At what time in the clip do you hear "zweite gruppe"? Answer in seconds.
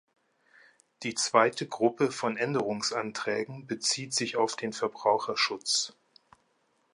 1.13-2.11